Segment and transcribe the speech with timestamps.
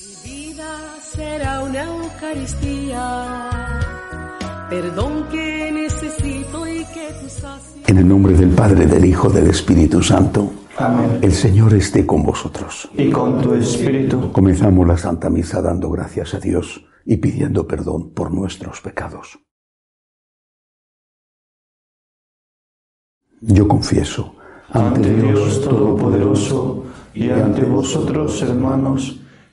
[0.00, 3.00] Mi vida será una Eucaristía,
[4.70, 7.26] perdón que necesito y que tú
[7.86, 10.50] En el nombre del Padre, del Hijo, del Espíritu Santo.
[10.78, 11.18] Amén.
[11.20, 12.88] El Señor esté con vosotros.
[12.96, 14.32] Y con tu espíritu.
[14.32, 19.38] Comenzamos la Santa Misa dando gracias a Dios y pidiendo perdón por nuestros pecados.
[23.42, 24.34] Yo confieso
[24.72, 29.20] ante Dios Todopoderoso y ante vosotros, hermanos,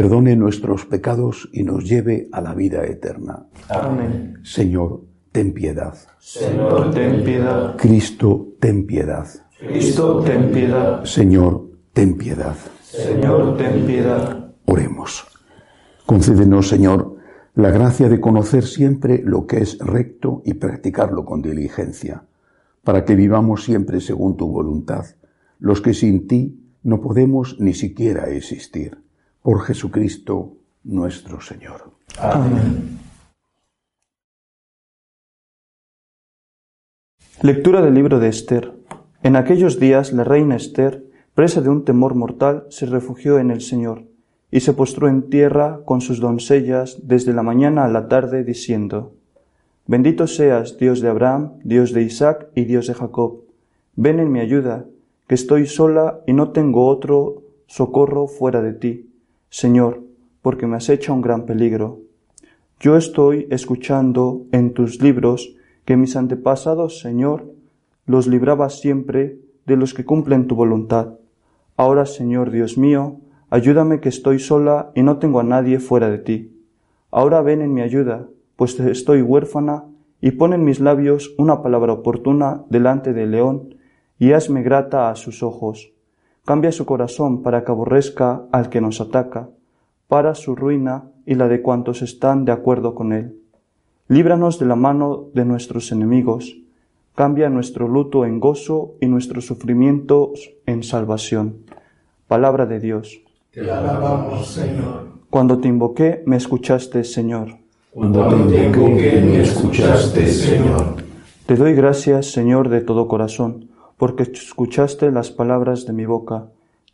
[0.00, 3.44] perdone nuestros pecados y nos lleve a la vida eterna.
[3.68, 4.38] Amén.
[4.42, 5.94] Señor, ten piedad.
[6.18, 7.76] Señor, ten piedad.
[7.76, 9.28] Cristo, ten piedad.
[9.58, 11.04] Cristo, ten piedad.
[11.04, 12.56] Señor, ten piedad.
[12.82, 14.54] Señor, ten piedad.
[14.64, 15.26] Oremos.
[16.06, 17.16] Concédenos, Señor,
[17.54, 22.24] la gracia de conocer siempre lo que es recto y practicarlo con diligencia,
[22.84, 25.04] para que vivamos siempre según tu voluntad,
[25.58, 29.09] los que sin ti no podemos ni siquiera existir.
[29.42, 31.92] Por Jesucristo nuestro Señor.
[32.18, 32.98] Amén.
[37.42, 38.72] Lectura del libro de Esther.
[39.22, 43.62] En aquellos días la reina Esther presa de un temor mortal, se refugió en el
[43.62, 44.04] Señor,
[44.50, 49.14] y se postró en tierra con sus doncellas desde la mañana a la tarde, diciendo,
[49.86, 53.44] Bendito seas, Dios de Abraham, Dios de Isaac y Dios de Jacob.
[53.96, 54.84] Ven en mi ayuda,
[55.26, 59.09] que estoy sola y no tengo otro socorro fuera de ti,
[59.50, 60.04] Señor,
[60.42, 62.02] porque me has hecho un gran peligro.
[62.78, 67.52] Yo estoy escuchando en tus libros que mis antepasados, Señor,
[68.06, 71.14] los libraba siempre de los que cumplen tu voluntad.
[71.76, 73.16] Ahora, Señor Dios mío,
[73.50, 76.56] ayúdame que estoy sola y no tengo a nadie fuera de ti.
[77.10, 79.84] Ahora ven en mi ayuda, pues estoy huérfana,
[80.20, 83.74] y pon en mis labios una palabra oportuna delante del león,
[84.16, 85.92] y hazme grata a sus ojos.
[86.44, 89.50] Cambia su corazón para que aborrezca al que nos ataca,
[90.08, 93.36] para su ruina y la de cuantos están de acuerdo con él.
[94.08, 96.60] Líbranos de la mano de nuestros enemigos,
[97.14, 101.58] Cambia nuestro luto en gozo y nuestros sufrimientos en salvación.
[102.28, 103.20] Palabra de Dios.
[103.50, 105.08] Te alabamos, Señor.
[105.28, 107.58] Cuando te invoqué, me escuchaste, Señor.
[107.90, 110.94] Cuando te invoqué, me escuchaste, Señor.
[111.44, 113.68] Te doy gracias, Señor, de todo corazón,
[114.00, 116.46] porque escuchaste las palabras de mi boca.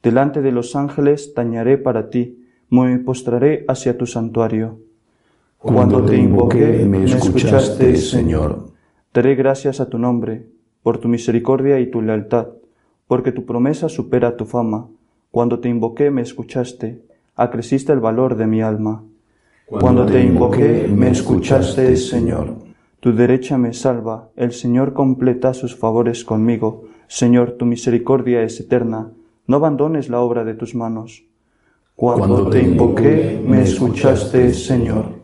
[0.03, 4.81] Delante de los ángeles tañaré para ti, me postraré hacia tu santuario.
[5.56, 8.72] Cuando te invoqué, me escuchaste, Señor.
[9.15, 10.49] Daré gracias a tu nombre,
[10.83, 12.49] por tu misericordia y tu lealtad,
[13.06, 14.89] porque tu promesa supera tu fama.
[15.31, 17.03] Cuando te invoqué me escuchaste,
[17.37, 19.05] acreciste el valor de mi alma.
[19.66, 22.56] Cuando te invoqué me escuchaste, Señor.
[22.99, 26.87] Tu derecha me salva, el Señor completa sus favores conmigo.
[27.09, 29.12] Señor, tu misericordia es eterna,
[29.47, 31.25] no abandones la obra de tus manos.
[31.94, 35.16] Cuando te invoqué me escuchaste, Señor.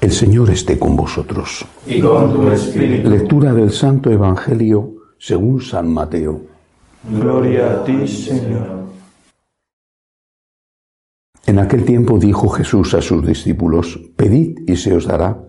[0.00, 1.64] El Señor esté con vosotros.
[1.86, 3.10] Y con tu espíritu.
[3.10, 6.40] Lectura del Santo Evangelio según San Mateo.
[7.10, 8.86] Gloria a ti, Señor.
[11.46, 15.40] En aquel tiempo dijo Jesús a sus discípulos, Pedid y se os dará,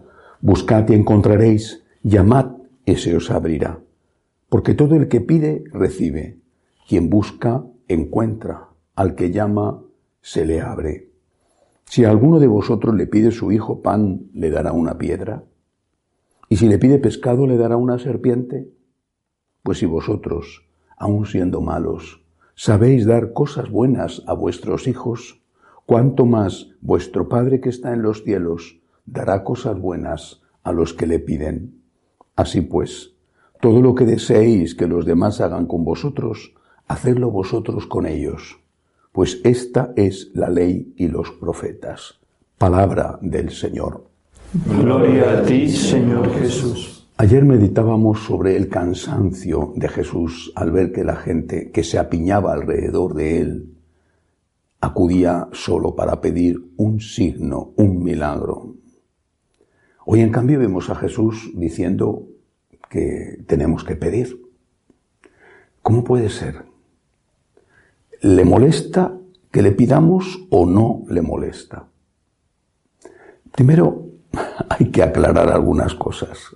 [0.41, 3.79] buscad y encontraréis, llamad y se os abrirá.
[4.49, 6.39] Porque todo el que pide, recibe.
[6.87, 8.69] Quien busca, encuentra.
[8.95, 9.83] Al que llama,
[10.21, 11.11] se le abre.
[11.85, 15.43] Si a alguno de vosotros le pide su hijo pan, ¿le dará una piedra?
[16.49, 18.69] ¿Y si le pide pescado, le dará una serpiente?
[19.63, 20.65] Pues si vosotros,
[20.97, 22.23] aun siendo malos,
[22.55, 25.41] sabéis dar cosas buenas a vuestros hijos,
[25.85, 28.76] cuánto más vuestro Padre que está en los cielos
[29.07, 31.81] dará cosas buenas a los que le piden.
[32.35, 33.15] Así pues,
[33.59, 36.53] todo lo que deseéis que los demás hagan con vosotros,
[36.87, 38.59] hacedlo vosotros con ellos
[39.17, 42.19] pues esta es la ley y los profetas.
[42.59, 44.05] Palabra del Señor.
[44.79, 47.07] Gloria a ti, Señor Jesús.
[47.17, 52.53] Ayer meditábamos sobre el cansancio de Jesús al ver que la gente que se apiñaba
[52.53, 53.73] alrededor de él
[54.81, 58.75] acudía solo para pedir un signo, un milagro.
[60.09, 62.23] Hoy en cambio vemos a Jesús diciendo
[62.89, 64.41] que tenemos que pedir.
[65.81, 66.65] ¿Cómo puede ser?
[68.21, 69.17] le molesta
[69.51, 71.87] que le pidamos o no le molesta.
[73.51, 74.07] Primero,
[74.69, 76.55] hay que aclarar algunas cosas.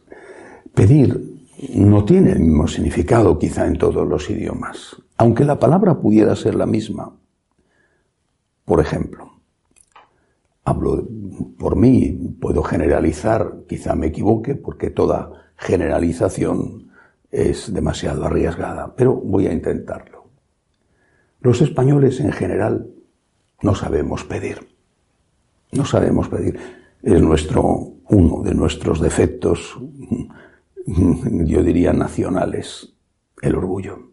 [0.74, 1.40] Pedir
[1.76, 6.56] no tiene el mismo significado quizá en todos los idiomas, aunque la palabra pudiera ser
[6.56, 7.16] la misma.
[8.66, 9.41] Por ejemplo,
[10.64, 11.08] hablo
[11.58, 16.92] por mí, puedo generalizar, quizá me equivoque, porque toda generalización
[17.32, 20.26] es demasiado arriesgada, pero voy a intentarlo.
[21.40, 22.88] Los españoles en general
[23.62, 24.76] no sabemos pedir.
[25.72, 26.60] No sabemos pedir.
[27.02, 29.78] Es nuestro, uno de nuestros defectos
[30.86, 32.94] yo diría nacionales,
[33.42, 34.12] el orgullo.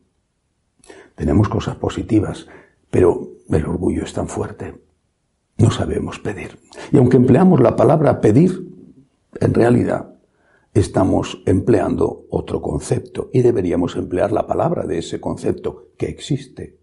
[1.14, 2.46] Tenemos cosas positivas,
[2.90, 4.87] pero el orgullo es tan fuerte.
[5.58, 6.58] No sabemos pedir.
[6.92, 8.68] Y aunque empleamos la palabra pedir,
[9.40, 10.14] en realidad
[10.72, 16.78] estamos empleando otro concepto y deberíamos emplear la palabra de ese concepto que existe.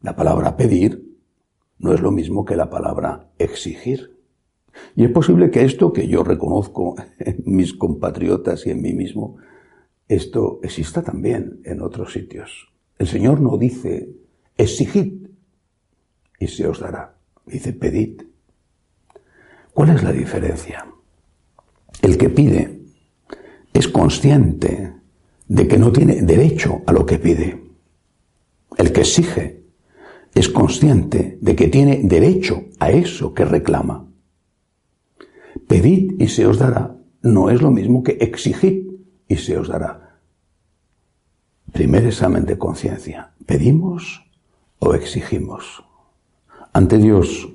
[0.00, 1.16] La palabra pedir
[1.78, 4.16] no es lo mismo que la palabra exigir.
[4.96, 9.36] Y es posible que esto que yo reconozco en mis compatriotas y en mí mismo,
[10.08, 12.72] esto exista también en otros sitios.
[12.96, 14.08] El Señor no dice,
[14.56, 15.28] exigid
[16.40, 17.17] y se os dará.
[17.50, 18.22] Dice, pedid.
[19.72, 20.86] ¿Cuál es la diferencia?
[22.02, 22.80] El que pide
[23.72, 24.94] es consciente
[25.46, 27.62] de que no tiene derecho a lo que pide.
[28.76, 29.62] El que exige
[30.34, 34.06] es consciente de que tiene derecho a eso que reclama.
[35.66, 38.86] Pedid y se os dará no es lo mismo que exigid
[39.26, 40.20] y se os dará.
[41.72, 43.32] Primer examen de conciencia.
[43.46, 44.24] ¿Pedimos
[44.78, 45.84] o exigimos?
[46.78, 47.48] Ante Dios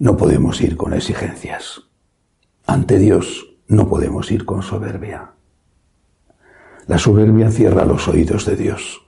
[0.00, 1.80] no podemos ir con exigencias.
[2.66, 5.34] Ante Dios no podemos ir con soberbia.
[6.88, 9.06] La soberbia cierra los oídos de Dios.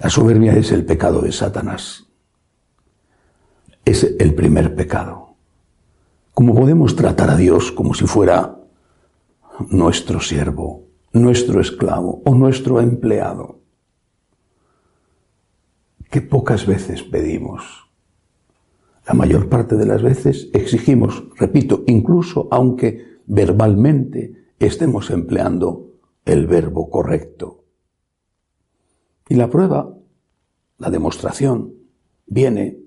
[0.00, 2.06] La soberbia es el pecado de Satanás.
[3.84, 5.34] Es el primer pecado.
[6.34, 8.60] ¿Cómo podemos tratar a Dios como si fuera
[9.70, 13.58] nuestro siervo, nuestro esclavo o nuestro empleado?
[16.12, 17.83] Que pocas veces pedimos.
[19.06, 25.92] La mayor parte de las veces exigimos, repito, incluso aunque verbalmente estemos empleando
[26.24, 27.64] el verbo correcto.
[29.28, 29.94] Y la prueba,
[30.78, 31.74] la demostración,
[32.26, 32.78] viene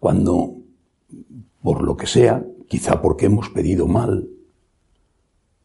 [0.00, 0.56] cuando
[1.62, 4.28] por lo que sea, quizá porque hemos pedido mal,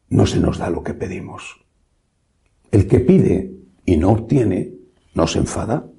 [0.09, 1.65] no se nos da lo que pedimos.
[2.71, 4.73] El que pide y no obtiene,
[5.13, 5.89] no se enfada.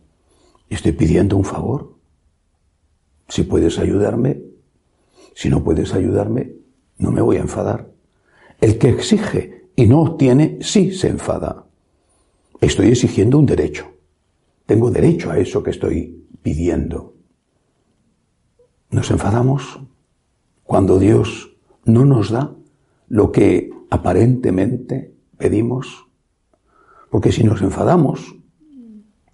[0.69, 1.96] Estoy pidiendo un favor.
[3.29, 4.43] Si puedes ayudarme,
[5.35, 6.53] si no puedes ayudarme,
[6.99, 7.91] no me voy a enfadar.
[8.61, 11.67] El que exige y no obtiene, sí se enfada.
[12.61, 13.87] Estoy exigiendo un derecho.
[14.65, 17.15] Tengo derecho a eso que estoy pidiendo.
[18.91, 19.81] Nos enfadamos
[20.65, 22.55] cuando Dios no nos da
[23.09, 26.07] lo que aparentemente pedimos,
[27.11, 28.35] porque si nos enfadamos,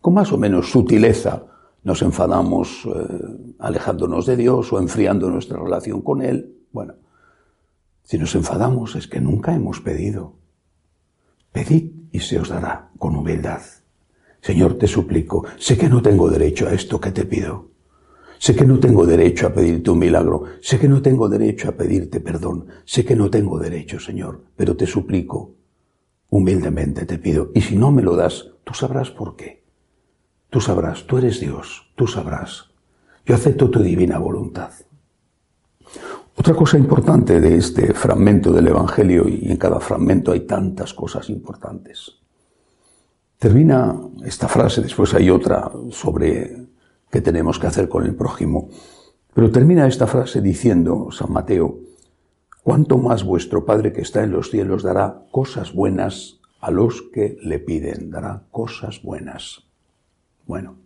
[0.01, 1.47] con más o menos sutileza,
[1.85, 6.95] nos enfadamos eh, alejándonos de Dios o enfriando nuestra relación con Él, bueno,
[8.05, 10.35] si nos enfadamos es que nunca hemos pedido.
[11.53, 13.63] Pedid y se os dará con humildad.
[14.41, 17.71] Señor, te suplico, sé que no tengo derecho a esto que te pido.
[18.39, 21.73] Sé que no tengo derecho a pedirte un milagro, sé que no tengo derecho a
[21.73, 25.55] pedirte perdón, sé que no tengo derecho, Señor, pero te suplico,
[26.29, 29.62] humildemente te pido, y si no me lo das, tú sabrás por qué.
[30.53, 32.67] Tú sabrás, tú eres Dios, tú sabrás.
[33.25, 34.71] Yo acepto tu divina voluntad.
[36.37, 41.31] Otra cosa importante de este fragmento del Evangelio, y en cada fragmento hay tantas cosas
[41.31, 42.19] importantes.
[43.39, 46.67] Termina esta frase, después hay otra sobre
[47.11, 48.69] que tenemos que hacer con el prójimo.
[49.33, 51.79] Pero termina esta frase diciendo San Mateo,
[52.63, 57.39] cuánto más vuestro Padre que está en los cielos dará cosas buenas a los que
[57.41, 59.72] le piden, dará cosas buenas.
[60.47, 60.77] Bueno,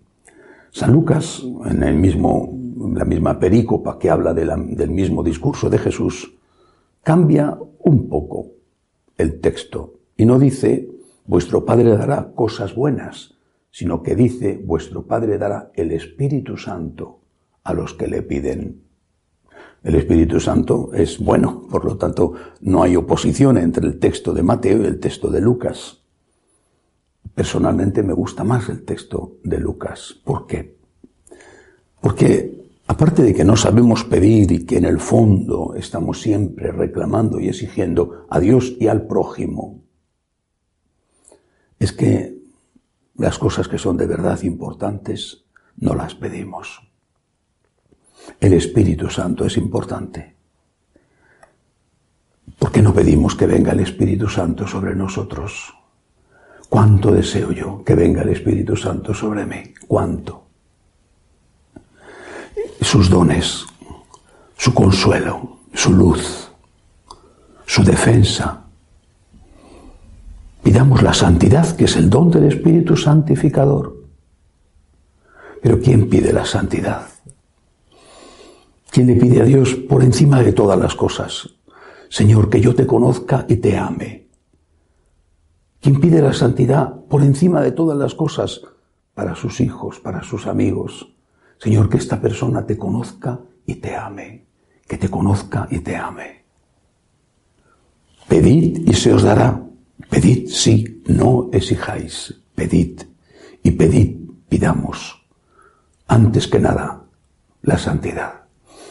[0.70, 2.52] San Lucas, en el mismo,
[2.94, 6.34] la misma perícopa que habla del mismo discurso de Jesús,
[7.02, 8.48] cambia un poco
[9.16, 10.88] el texto y no dice,
[11.24, 13.34] vuestro Padre dará cosas buenas,
[13.70, 17.20] sino que dice, vuestro Padre dará el Espíritu Santo
[17.62, 18.82] a los que le piden.
[19.82, 24.42] El Espíritu Santo es bueno, por lo tanto no hay oposición entre el texto de
[24.42, 26.02] Mateo y el texto de Lucas.
[27.36, 30.16] Personalmente me gusta más el texto de Lucas.
[30.24, 30.78] ¿Por qué?
[32.00, 37.38] Porque aparte de que no sabemos pedir y que en el fondo estamos siempre reclamando
[37.38, 39.82] y exigiendo a Dios y al prójimo,
[41.78, 42.38] es que
[43.16, 45.44] las cosas que son de verdad importantes
[45.76, 46.80] no las pedimos.
[48.40, 50.36] El Espíritu Santo es importante.
[52.58, 55.74] ¿Por qué no pedimos que venga el Espíritu Santo sobre nosotros?
[56.68, 59.62] ¿Cuánto deseo yo que venga el Espíritu Santo sobre mí?
[59.86, 60.46] ¿Cuánto?
[62.80, 63.64] Sus dones,
[64.56, 66.50] su consuelo, su luz,
[67.66, 68.64] su defensa.
[70.62, 73.96] Pidamos la santidad, que es el don del Espíritu Santificador.
[75.62, 77.06] Pero ¿quién pide la santidad?
[78.90, 81.50] ¿Quién le pide a Dios por encima de todas las cosas?
[82.08, 84.25] Señor, que yo te conozca y te ame.
[85.80, 88.62] ¿Quién pide la santidad por encima de todas las cosas
[89.14, 91.14] para sus hijos, para sus amigos?
[91.58, 94.46] Señor, que esta persona te conozca y te ame.
[94.86, 96.44] Que te conozca y te ame.
[98.28, 99.62] Pedid y se os dará.
[100.10, 102.34] Pedid, sí, no exijáis.
[102.54, 103.02] Pedid
[103.62, 104.16] y pedid,
[104.48, 105.26] pidamos.
[106.06, 107.02] Antes que nada,
[107.62, 108.42] la santidad.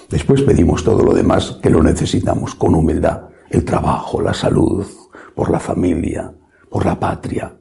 [0.10, 3.30] Después pedimos todo lo demás que lo necesitamos con humildad.
[3.50, 4.86] El trabajo, la salud,
[5.34, 6.34] por la familia,
[6.75, 7.55] por la patria,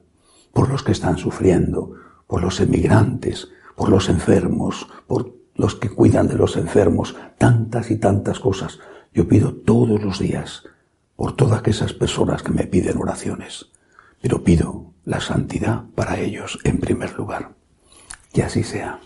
[0.51, 1.93] por los que están sufriendo,
[2.27, 7.95] por los emigrantes, por los enfermos, por los que cuidan de los enfermos, tantas y
[7.95, 8.77] tantas cosas.
[9.13, 10.63] Yo pido todos los días
[11.15, 13.71] por todas esas personas que me piden oraciones,
[14.21, 17.55] pero pido la santidad para ellos en primer lugar.
[18.33, 18.99] Que así sea.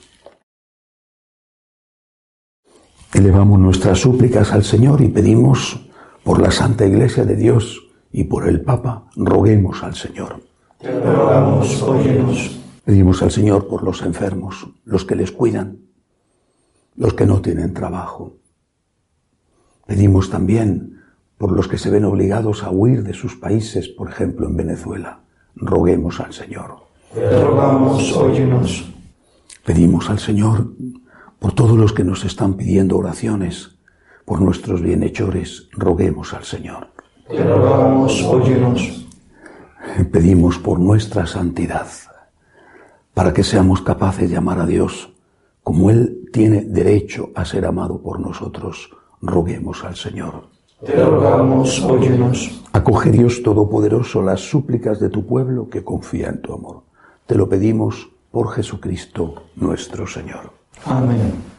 [3.13, 5.87] Elevamos nuestras súplicas al Señor y pedimos
[6.23, 10.41] por la Santa Iglesia de Dios y por el Papa, roguemos al Señor.
[10.79, 12.59] Te rogamos, óyenos.
[12.85, 15.79] Pedimos al Señor por los enfermos, los que les cuidan,
[16.95, 18.33] los que no tienen trabajo.
[19.85, 21.01] Pedimos también
[21.37, 25.21] por los que se ven obligados a huir de sus países, por ejemplo en Venezuela.
[25.55, 26.75] Roguemos al Señor.
[27.13, 28.91] Te rogamos, óyenos.
[29.65, 30.73] Pedimos al Señor
[31.39, 33.77] por todos los que nos están pidiendo oraciones,
[34.25, 36.89] por nuestros bienhechores, roguemos al Señor.
[37.29, 39.05] Te rogamos, óyenos.
[40.11, 41.85] Pedimos por nuestra santidad,
[43.13, 45.13] para que seamos capaces de amar a Dios
[45.61, 48.89] como Él tiene derecho a ser amado por nosotros.
[49.21, 50.47] Roguemos al Señor.
[50.83, 52.63] Te rogamos, óyenos.
[52.73, 56.81] Acoge Dios Todopoderoso las súplicas de tu pueblo que confía en tu amor.
[57.27, 60.51] Te lo pedimos por Jesucristo nuestro Señor.
[60.85, 61.58] Amén.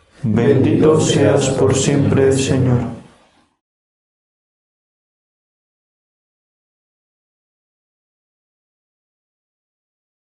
[0.23, 2.79] Bendito seas por siempre, Señor.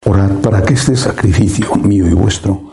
[0.07, 2.73] Orad para que este sacrificio mío y vuestro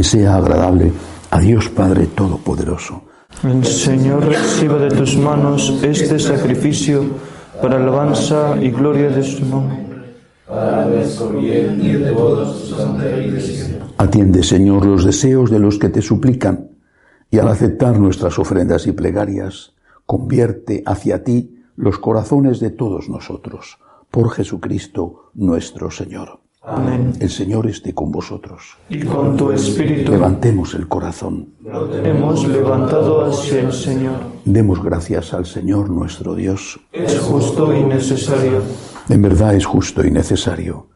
[0.00, 0.92] sea agradable
[1.30, 3.02] a Dios Padre Todopoderoso.
[3.42, 7.04] El Señor reciba de tus manos este sacrificio
[7.62, 9.78] para alabanza y gloria de su nombre.
[10.46, 13.77] Para nuestro bien y de.
[14.00, 16.70] Atiende, Señor, los deseos de los que te suplican
[17.32, 19.74] y al aceptar nuestras ofrendas y plegarias,
[20.06, 23.78] convierte hacia ti los corazones de todos nosotros.
[24.10, 26.38] Por Jesucristo nuestro Señor.
[26.62, 27.12] Amén.
[27.18, 28.76] El Señor esté con vosotros.
[28.88, 31.54] Y con tu espíritu Levantemos el corazón.
[32.04, 34.20] hemos levantado hacia el Señor.
[34.44, 36.78] Demos gracias al Señor nuestro Dios.
[36.92, 38.62] Es justo y necesario.
[39.08, 40.86] En verdad es justo y necesario.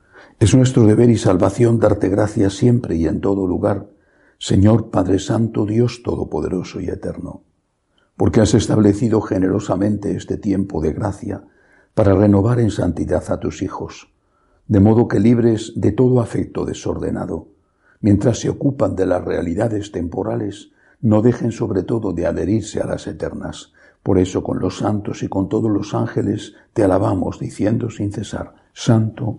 [0.41, 3.89] Es nuestro deber y salvación darte gracias siempre y en todo lugar,
[4.39, 7.43] Señor Padre Santo, Dios Todopoderoso y Eterno,
[8.17, 11.45] porque has establecido generosamente este tiempo de gracia
[11.95, 14.13] para renovar en santidad a tus hijos,
[14.67, 17.49] de modo que libres de todo afecto desordenado,
[18.01, 23.07] mientras se ocupan de las realidades temporales, no dejen sobre todo de adherirse a las
[23.07, 23.73] eternas.
[24.03, 28.55] Por eso con los santos y con todos los ángeles te alabamos diciendo sin cesar,
[28.73, 29.39] Santo,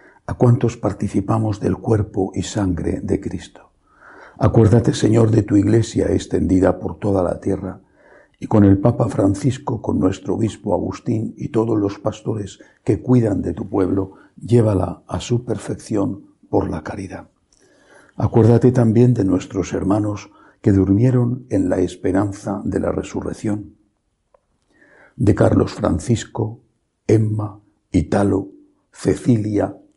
[0.31, 3.71] a cuantos participamos del cuerpo y sangre de Cristo.
[4.39, 7.81] Acuérdate, Señor, de tu iglesia extendida por toda la tierra,
[8.39, 13.41] y con el Papa Francisco, con nuestro obispo Agustín y todos los pastores que cuidan
[13.41, 17.27] de tu pueblo, llévala a su perfección por la caridad.
[18.15, 23.75] Acuérdate también de nuestros hermanos que durmieron en la esperanza de la resurrección,
[25.17, 26.61] de Carlos Francisco,
[27.05, 27.59] Emma,
[27.91, 28.47] Italo,
[28.93, 29.75] Cecilia,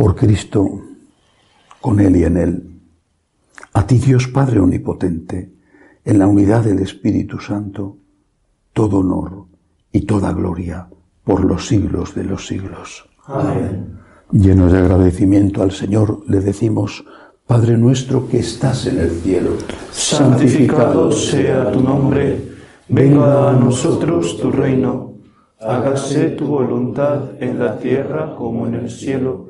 [0.00, 0.80] por Cristo,
[1.78, 2.70] con Él y en Él.
[3.74, 5.52] A ti Dios Padre Omnipotente,
[6.06, 7.98] en la unidad del Espíritu Santo,
[8.72, 9.44] todo honor
[9.92, 10.88] y toda gloria
[11.22, 13.10] por los siglos de los siglos.
[13.26, 13.98] Amén.
[14.32, 17.04] Llenos de agradecimiento al Señor, le decimos,
[17.46, 19.50] Padre nuestro que estás en el cielo,
[19.90, 22.40] santificado sea tu nombre,
[22.88, 25.12] venga a nosotros tu reino,
[25.60, 29.49] hágase tu voluntad en la tierra como en el cielo.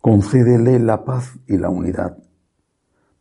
[0.00, 2.16] concédele la paz y la unidad.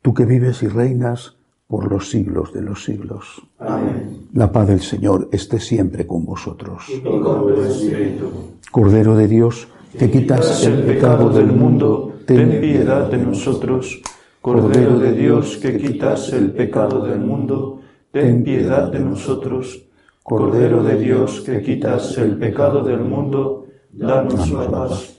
[0.02, 1.36] Tú que vives y reinas
[1.68, 3.42] por los siglos de los siglos.
[3.60, 4.28] Amén.
[4.34, 6.86] La paz del Señor esté siempre con vosotros.
[6.90, 8.32] Y con tu espíritu.
[8.72, 14.02] Cordero de Dios, que quitas el pecado del mundo, ten piedad de nosotros.
[14.42, 19.84] Cordero de Dios, que quitas el pecado del mundo, ten piedad de nosotros.
[20.24, 25.19] Cordero de Dios, que quitas el pecado del mundo, danos la paz.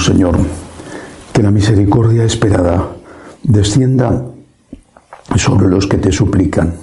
[0.00, 0.36] Señor,
[1.32, 2.96] que la misericordia esperada
[3.42, 4.26] descienda
[5.36, 6.74] sobre los que te suplican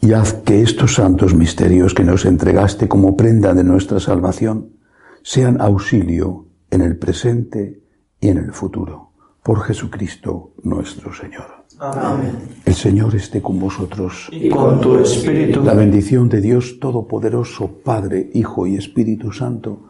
[0.00, 4.70] y haz que estos santos misterios que nos entregaste como prenda de nuestra salvación
[5.22, 7.80] sean auxilio en el presente
[8.20, 9.10] y en el futuro.
[9.42, 11.64] Por Jesucristo nuestro Señor.
[11.78, 12.36] Amén.
[12.64, 14.28] El Señor esté con vosotros.
[14.30, 15.62] Y con tu espíritu.
[15.64, 19.89] La bendición de Dios Todopoderoso, Padre, Hijo y Espíritu Santo,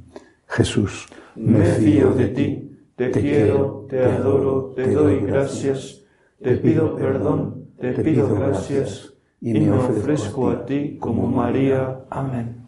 [0.51, 6.03] Jesús, me fío de ti, te, quiero, te adoro, te doy gracias,
[6.43, 12.05] te pido perdón, te pido gracias, y me ofrezco a ti como María.
[12.09, 12.60] Amén.